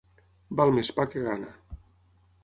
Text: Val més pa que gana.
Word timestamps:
Val 0.59 0.71
més 0.77 0.89
pa 0.99 1.05
que 1.11 1.21
gana. 1.25 1.51